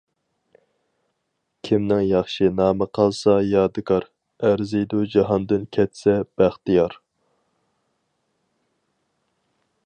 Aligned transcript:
كىمنىڭ 1.67 1.99
ياخشى 2.11 2.49
نامى 2.61 2.87
قالسا 2.99 3.35
يادىكار، 3.49 4.07
ئەرزىيدۇ 4.49 5.03
جاھاندىن 5.17 5.69
كەتسە 5.79 6.17
بەختىيار. 6.43 6.99